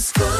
school. 0.00 0.39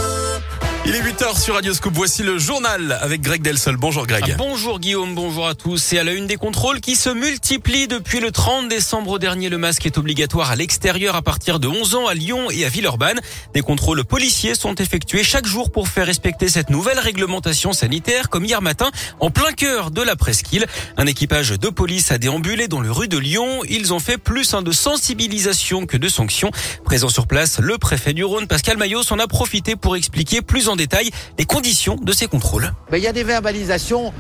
Il 0.87 0.95
est 0.97 1.03
8h 1.03 1.39
sur 1.39 1.55
Radioscope. 1.55 1.93
Voici 1.95 2.23
le 2.23 2.39
journal 2.39 2.99
avec 3.03 3.21
Greg 3.21 3.43
Delsol. 3.43 3.77
Bonjour 3.77 4.07
Greg. 4.07 4.25
Ah, 4.33 4.35
bonjour 4.39 4.81
Guillaume, 4.81 5.15
bonjour 5.15 5.47
à 5.47 5.55
tous. 5.55 5.93
Et 5.93 5.99
à 5.99 6.05
la 6.05 6.13
une 6.13 6.27
des 6.27 6.37
contrôles 6.37 6.81
qui 6.81 6.97
se 6.97 7.11
multiplient 7.11 7.87
depuis 7.87 8.19
le 8.19 8.31
30 8.31 8.69
décembre 8.69 9.19
dernier, 9.19 9.51
le 9.51 9.59
masque 9.59 9.85
est 9.85 9.99
obligatoire 9.99 10.51
à 10.51 10.57
l'extérieur 10.57 11.17
à 11.17 11.23
partir 11.23 11.61
de 11.61 11.69
11 11.69 11.97
ans 11.97 12.07
à 12.07 12.15
Lyon 12.15 12.51
et 12.51 12.65
à 12.65 12.71
Villeurbanne. 12.71 13.21
Des 13.53 13.61
contrôles 13.61 14.05
policiers 14.05 14.55
sont 14.55 14.75
effectués 14.77 15.23
chaque 15.23 15.47
jour 15.47 15.71
pour 15.71 15.87
faire 15.87 16.07
respecter 16.07 16.49
cette 16.49 16.71
nouvelle 16.71 16.99
réglementation 16.99 17.75
sanitaire, 17.75 18.31
comme 18.31 18.47
hier 18.47 18.63
matin, 18.63 18.91
en 19.21 19.31
plein 19.31 19.53
cœur 19.53 19.91
de 19.91 20.01
la 20.01 20.17
presqu'île. 20.17 20.67
Un 20.97 21.07
équipage 21.07 21.51
de 21.51 21.69
police 21.69 22.11
a 22.11 22.17
déambulé 22.17 22.69
dans 22.69 22.81
le 22.81 22.91
rue 22.91 23.09
de 23.09 23.19
Lyon. 23.19 23.61
Ils 23.69 23.93
ont 23.93 24.01
fait 24.01 24.17
plus 24.17 24.55
de 24.55 24.73
sensibilisation 24.73 25.85
que 25.85 25.99
de 25.99 26.09
sanctions. 26.09 26.51
Présent 26.85 27.11
sur 27.11 27.27
place, 27.27 27.59
le 27.59 27.77
préfet 27.77 28.15
du 28.15 28.25
Rhône, 28.25 28.47
Pascal 28.47 28.79
Maillot, 28.79 29.03
s'en 29.03 29.19
a 29.19 29.27
profité 29.27 29.77
pour 29.77 29.95
expliquer 29.95 30.41
plus 30.41 30.70
en 30.71 30.77
détail 30.77 31.11
les 31.39 31.45
conditions 31.45 31.97
de 31.97 32.13
ces 32.13 32.27
contrôles. 32.27 32.73
Ben, 32.91 32.99
il 32.99 33.05
y 33.05 33.09
a 33.09 33.13
des 33.13 33.25
verbalisations 33.25 34.13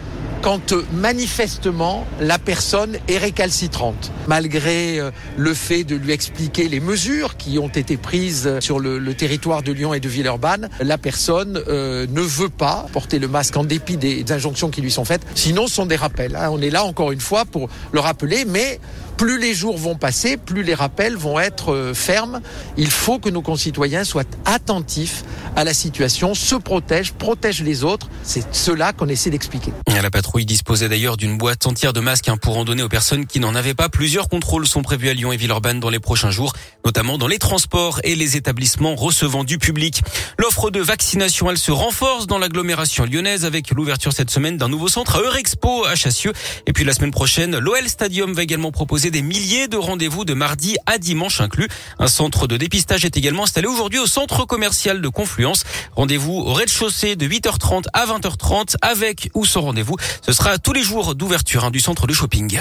quand 0.42 0.72
euh, 0.72 0.84
manifestement 0.92 2.06
la 2.20 2.38
personne 2.38 2.96
est 3.08 3.18
récalcitrante, 3.18 4.10
malgré 4.26 4.98
euh, 4.98 5.10
le 5.36 5.54
fait 5.54 5.84
de 5.84 5.96
lui 5.96 6.12
expliquer 6.12 6.68
les 6.68 6.80
mesures 6.80 7.36
qui 7.36 7.58
ont 7.58 7.68
été 7.68 7.96
prises 7.96 8.58
sur 8.60 8.78
le, 8.78 9.00
territoire 9.14 9.62
de 9.62 9.72
Lyon 9.72 9.92
et 9.92 10.00
de 10.00 10.08
Villeurbanne, 10.08 10.70
la 10.80 10.96
personne 10.96 11.62
euh, 11.68 12.06
ne 12.08 12.20
veut 12.20 12.48
pas 12.48 12.86
porter 12.92 13.18
le 13.18 13.28
masque 13.28 13.56
en 13.56 13.64
dépit 13.64 13.96
des, 13.96 14.24
injonctions 14.32 14.70
qui 14.70 14.80
lui 14.80 14.90
sont 14.90 15.04
faites. 15.04 15.22
Sinon, 15.34 15.66
ce 15.66 15.74
sont 15.74 15.86
des 15.86 15.96
rappels. 15.96 16.36
Hein. 16.36 16.48
On 16.52 16.60
est 16.62 16.70
là 16.70 16.84
encore 16.84 17.12
une 17.12 17.20
fois 17.20 17.44
pour 17.44 17.68
le 17.92 18.00
rappeler, 18.00 18.44
mais 18.46 18.80
plus 19.20 19.38
les 19.38 19.52
jours 19.52 19.76
vont 19.76 19.96
passer, 19.96 20.38
plus 20.38 20.62
les 20.62 20.72
rappels 20.72 21.14
vont 21.14 21.38
être 21.38 21.92
fermes. 21.94 22.40
Il 22.78 22.90
faut 22.90 23.18
que 23.18 23.28
nos 23.28 23.42
concitoyens 23.42 24.02
soient 24.02 24.24
attentifs 24.46 25.24
à 25.56 25.64
la 25.64 25.74
situation, 25.74 26.32
se 26.32 26.54
protègent, 26.54 27.12
protègent 27.12 27.62
les 27.62 27.84
autres. 27.84 28.08
C'est 28.22 28.54
cela 28.54 28.94
qu'on 28.94 29.08
essaie 29.08 29.28
d'expliquer. 29.28 29.72
La 29.88 30.10
patrouille 30.10 30.46
disposait 30.46 30.88
d'ailleurs 30.88 31.18
d'une 31.18 31.36
boîte 31.36 31.66
entière 31.66 31.92
de 31.92 32.00
masques 32.00 32.30
hein, 32.30 32.38
pour 32.38 32.56
en 32.56 32.64
donner 32.64 32.82
aux 32.82 32.88
personnes 32.88 33.26
qui 33.26 33.40
n'en 33.40 33.54
avaient 33.54 33.74
pas. 33.74 33.90
Plusieurs 33.90 34.30
contrôles 34.30 34.66
sont 34.66 34.80
prévus 34.80 35.10
à 35.10 35.12
Lyon 35.12 35.32
et 35.32 35.36
Villeurbanne 35.36 35.80
dans 35.80 35.90
les 35.90 36.00
prochains 36.00 36.30
jours, 36.30 36.54
notamment 36.86 37.18
dans 37.18 37.28
les 37.28 37.38
transports 37.38 38.00
et 38.04 38.14
les 38.14 38.38
établissements 38.38 38.94
recevant 38.94 39.44
du 39.44 39.58
public. 39.58 40.02
L'offre 40.38 40.70
de 40.70 40.80
vaccination, 40.80 41.50
elle 41.50 41.58
se 41.58 41.72
renforce 41.72 42.26
dans 42.26 42.38
l'agglomération 42.38 43.04
lyonnaise 43.04 43.44
avec 43.44 43.70
l'ouverture 43.70 44.14
cette 44.14 44.30
semaine 44.30 44.56
d'un 44.56 44.70
nouveau 44.70 44.88
centre 44.88 45.16
à 45.16 45.20
Eurexpo 45.20 45.84
à 45.84 45.94
Chassieux. 45.94 46.32
Et 46.66 46.72
puis 46.72 46.84
la 46.84 46.94
semaine 46.94 47.10
prochaine, 47.10 47.58
l'OL 47.58 47.86
Stadium 47.86 48.32
va 48.32 48.42
également 48.42 48.72
proposer 48.72 49.09
des 49.10 49.22
milliers 49.22 49.68
de 49.68 49.76
rendez-vous 49.76 50.24
de 50.24 50.34
mardi 50.34 50.76
à 50.86 50.98
dimanche 50.98 51.40
inclus. 51.40 51.68
Un 51.98 52.06
centre 52.06 52.46
de 52.46 52.56
dépistage 52.56 53.04
est 53.04 53.16
également 53.16 53.44
installé 53.44 53.66
aujourd'hui 53.66 53.98
au 53.98 54.06
centre 54.06 54.44
commercial 54.44 55.00
de 55.00 55.08
Confluence. 55.08 55.64
Rendez-vous 55.96 56.34
au 56.34 56.52
rez-de-chaussée 56.52 57.16
de 57.16 57.26
8h30 57.26 57.84
à 57.92 58.06
20h30 58.06 58.76
avec 58.82 59.30
ou 59.34 59.44
sans 59.44 59.62
rendez-vous. 59.62 59.96
Ce 60.24 60.32
sera 60.32 60.58
tous 60.58 60.72
les 60.72 60.82
jours 60.82 61.14
d'ouverture 61.14 61.64
hein, 61.64 61.70
du 61.70 61.80
centre 61.80 62.06
de 62.06 62.12
shopping. 62.12 62.60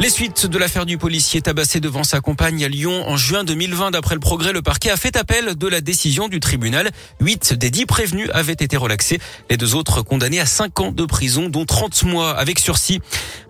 Les 0.00 0.10
suites 0.10 0.46
de 0.46 0.58
l'affaire 0.58 0.86
du 0.86 0.98
policier 0.98 1.40
tabassé 1.40 1.78
devant 1.78 2.02
sa 2.02 2.20
compagne 2.20 2.64
à 2.64 2.68
Lyon 2.68 3.08
en 3.08 3.16
juin 3.16 3.44
2020. 3.44 3.92
D'après 3.92 4.16
le 4.16 4.20
progrès, 4.20 4.52
le 4.52 4.60
parquet 4.60 4.90
a 4.90 4.96
fait 4.96 5.16
appel 5.16 5.54
de 5.54 5.68
la 5.68 5.80
décision 5.80 6.26
du 6.28 6.40
tribunal. 6.40 6.90
Huit 7.20 7.54
des 7.54 7.70
dix 7.70 7.86
prévenus 7.86 8.28
avaient 8.34 8.52
été 8.52 8.76
relaxés. 8.76 9.20
Les 9.48 9.56
deux 9.56 9.76
autres 9.76 10.02
condamnés 10.02 10.40
à 10.40 10.46
cinq 10.46 10.80
ans 10.80 10.90
de 10.90 11.04
prison, 11.06 11.48
dont 11.48 11.64
30 11.64 12.02
mois 12.04 12.36
avec 12.36 12.58
sursis. 12.58 13.00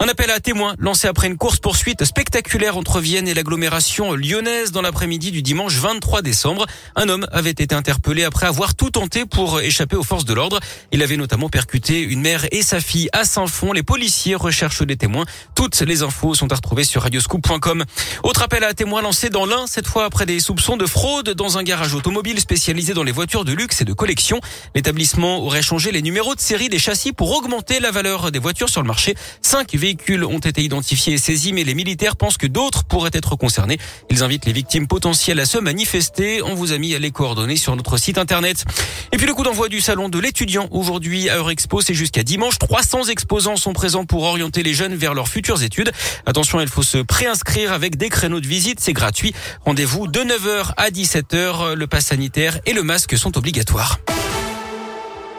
Un 0.00 0.06
appel 0.06 0.30
à 0.30 0.38
témoins 0.38 0.74
lancé 0.78 1.08
après 1.08 1.28
une 1.28 1.38
course-poursuite 1.38 2.04
spectaculaire 2.04 2.76
entre 2.76 3.00
Vienne 3.00 3.26
et 3.26 3.32
l'agglomération 3.32 4.12
lyonnaise 4.12 4.70
dans 4.70 4.82
l'après-midi 4.82 5.32
du 5.32 5.40
dimanche 5.42 5.74
23 5.76 6.20
décembre. 6.20 6.66
Un 6.94 7.08
homme 7.08 7.26
avait 7.32 7.50
été 7.50 7.74
interpellé 7.74 8.22
après 8.22 8.46
avoir 8.46 8.74
tout 8.74 8.90
tenté 8.90 9.24
pour 9.24 9.62
échapper 9.62 9.96
aux 9.96 10.04
forces 10.04 10.26
de 10.26 10.34
l'ordre. 10.34 10.60
Il 10.92 11.02
avait 11.02 11.16
notamment 11.16 11.48
percuté 11.48 12.02
une 12.02 12.20
mère 12.20 12.46
et 12.52 12.62
sa 12.62 12.80
fille 12.80 13.08
à 13.14 13.24
Saint-Fond. 13.24 13.72
Les 13.72 13.82
policiers 13.82 14.34
recherchent 14.34 14.82
des 14.82 14.96
témoins. 14.96 15.24
Toutes 15.54 15.80
les 15.80 16.02
infos 16.02 16.33
sont 16.34 16.52
à 16.52 16.56
retrouver 16.56 16.84
sur 16.84 17.02
radioscoop.com. 17.02 17.84
Autre 18.22 18.42
appel 18.42 18.64
à 18.64 18.74
témoins 18.74 19.02
lancé 19.02 19.30
dans 19.30 19.46
l'un, 19.46 19.66
cette 19.66 19.86
fois 19.86 20.04
après 20.04 20.26
des 20.26 20.40
soupçons 20.40 20.76
de 20.76 20.86
fraude 20.86 21.30
dans 21.30 21.58
un 21.58 21.62
garage 21.62 21.94
automobile 21.94 22.40
spécialisé 22.40 22.94
dans 22.94 23.02
les 23.02 23.12
voitures 23.12 23.44
de 23.44 23.52
luxe 23.52 23.80
et 23.80 23.84
de 23.84 23.92
collection. 23.92 24.40
L'établissement 24.74 25.38
aurait 25.38 25.62
changé 25.62 25.92
les 25.92 26.02
numéros 26.02 26.34
de 26.34 26.40
série 26.40 26.68
des 26.68 26.78
châssis 26.78 27.12
pour 27.12 27.32
augmenter 27.32 27.80
la 27.80 27.90
valeur 27.90 28.32
des 28.32 28.38
voitures 28.38 28.68
sur 28.68 28.82
le 28.82 28.86
marché. 28.86 29.14
Cinq 29.42 29.74
véhicules 29.74 30.24
ont 30.24 30.38
été 30.38 30.62
identifiés 30.62 31.14
et 31.14 31.18
saisis, 31.18 31.52
mais 31.52 31.64
les 31.64 31.74
militaires 31.74 32.16
pensent 32.16 32.38
que 32.38 32.46
d'autres 32.46 32.84
pourraient 32.84 33.10
être 33.12 33.36
concernés. 33.36 33.78
Ils 34.10 34.22
invitent 34.22 34.46
les 34.46 34.52
victimes 34.52 34.86
potentielles 34.86 35.40
à 35.40 35.46
se 35.46 35.58
manifester. 35.58 36.42
On 36.42 36.54
vous 36.54 36.72
a 36.72 36.78
mis 36.78 36.98
les 36.98 37.10
coordonnées 37.10 37.56
sur 37.56 37.74
notre 37.76 37.96
site 37.96 38.18
internet. 38.18 38.64
Et 39.12 39.16
puis 39.16 39.26
le 39.26 39.34
coup 39.34 39.42
d'envoi 39.42 39.68
du 39.68 39.80
salon 39.80 40.08
de 40.08 40.18
l'étudiant 40.18 40.68
aujourd'hui 40.70 41.28
à 41.28 41.36
Eurexpo, 41.36 41.80
c'est 41.80 41.94
jusqu'à 41.94 42.22
dimanche. 42.22 42.58
300 42.58 43.04
exposants 43.04 43.56
sont 43.56 43.72
présents 43.72 44.04
pour 44.04 44.22
orienter 44.24 44.62
les 44.62 44.74
jeunes 44.74 44.94
vers 44.94 45.14
leurs 45.14 45.28
futures 45.28 45.62
études. 45.62 45.92
Attention, 46.26 46.60
il 46.60 46.68
faut 46.68 46.82
se 46.82 46.98
préinscrire 46.98 47.72
avec 47.72 47.96
des 47.96 48.08
créneaux 48.08 48.40
de 48.40 48.46
visite, 48.46 48.80
c'est 48.80 48.92
gratuit. 48.92 49.34
Rendez-vous 49.64 50.06
de 50.06 50.20
9h 50.20 50.72
à 50.76 50.90
17h. 50.90 51.74
Le 51.74 51.86
pass 51.86 52.06
sanitaire 52.06 52.58
et 52.66 52.72
le 52.72 52.82
masque 52.82 53.16
sont 53.18 53.36
obligatoires. 53.36 53.98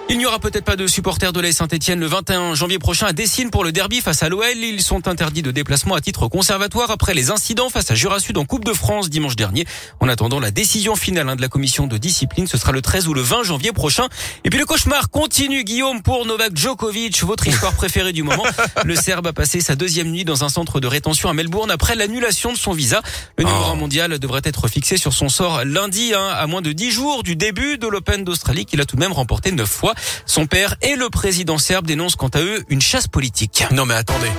Il 0.07 0.19
n'y 0.19 0.27
aura 0.27 0.37
peut-être 0.37 0.65
pas 0.65 0.75
de 0.75 0.85
supporters 0.85 1.33
de 1.33 1.41
la 1.41 1.51
Saint-Etienne 1.51 1.99
le 1.99 2.05
21 2.05 2.53
janvier 2.53 2.77
prochain 2.77 3.07
à 3.07 3.13
Dessine 3.13 3.49
pour 3.49 3.63
le 3.63 3.71
derby 3.71 4.01
face 4.01 4.21
à 4.21 4.29
l'OL. 4.29 4.55
Ils 4.55 4.83
sont 4.83 5.07
interdits 5.07 5.41
de 5.41 5.49
déplacement 5.49 5.95
à 5.95 6.01
titre 6.01 6.27
conservatoire 6.27 6.91
après 6.91 7.15
les 7.15 7.31
incidents 7.31 7.69
face 7.69 7.89
à 7.89 7.95
Jura 7.95 8.19
Sud 8.19 8.37
en 8.37 8.45
Coupe 8.45 8.63
de 8.65 8.73
France 8.73 9.09
dimanche 9.09 9.35
dernier. 9.35 9.65
En 9.99 10.07
attendant 10.07 10.39
la 10.39 10.51
décision 10.51 10.95
finale 10.95 11.27
hein, 11.27 11.35
de 11.35 11.41
la 11.41 11.47
commission 11.47 11.87
de 11.87 11.97
discipline, 11.97 12.45
ce 12.45 12.59
sera 12.59 12.71
le 12.71 12.83
13 12.83 13.07
ou 13.07 13.15
le 13.15 13.21
20 13.21 13.43
janvier 13.43 13.71
prochain. 13.71 14.07
Et 14.43 14.51
puis 14.51 14.59
le 14.59 14.65
cauchemar 14.65 15.09
continue, 15.09 15.63
Guillaume, 15.63 16.03
pour 16.03 16.27
Novak 16.27 16.55
Djokovic, 16.55 17.23
votre 17.23 17.47
histoire 17.47 17.73
préférée 17.73 18.13
du 18.13 18.21
moment. 18.21 18.45
Le 18.85 18.95
Serbe 18.95 19.25
a 19.25 19.33
passé 19.33 19.59
sa 19.59 19.75
deuxième 19.75 20.11
nuit 20.11 20.23
dans 20.23 20.43
un 20.43 20.49
centre 20.49 20.79
de 20.79 20.85
rétention 20.85 21.29
à 21.29 21.33
Melbourne 21.33 21.71
après 21.71 21.95
l'annulation 21.95 22.53
de 22.53 22.57
son 22.57 22.73
visa. 22.73 23.01
Le 23.39 23.43
numéro 23.43 23.71
oh. 23.71 23.75
mondial 23.75 24.19
devrait 24.19 24.41
être 24.43 24.67
fixé 24.67 24.97
sur 24.97 25.13
son 25.13 25.29
sort 25.29 25.65
lundi, 25.65 26.13
hein, 26.13 26.27
à 26.27 26.45
moins 26.45 26.61
de 26.61 26.71
10 26.71 26.91
jours 26.91 27.23
du 27.23 27.35
début 27.35 27.79
de 27.79 27.87
l'Open 27.87 28.23
d'Australie 28.23 28.65
qu'il 28.65 28.79
a 28.81 28.85
tout 28.85 28.97
de 28.97 29.01
même 29.01 29.13
remporté 29.13 29.51
neuf 29.51 29.69
fois. 29.69 29.94
Son 30.25 30.47
père 30.47 30.75
et 30.81 30.95
le 30.95 31.09
président 31.09 31.57
serbe 31.57 31.85
dénoncent 31.85 32.15
quant 32.15 32.29
à 32.29 32.41
eux 32.41 32.63
une 32.69 32.81
chasse 32.81 33.07
politique. 33.07 33.65
Non 33.71 33.85
mais 33.85 33.95
attendez. 33.95 34.31